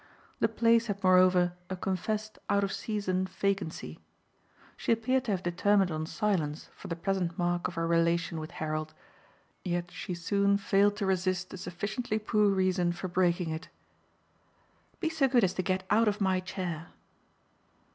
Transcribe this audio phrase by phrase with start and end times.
[0.39, 3.99] The place had moreover a confessed out of season vacancy.
[4.75, 8.49] She appeared to have determined on silence for the present mark of her relation with
[8.49, 8.95] Harold,
[9.63, 13.67] yet she soon failed to resist a sufficiently poor reason for breaking it.
[14.99, 16.87] "Be so good as to get out of my chair."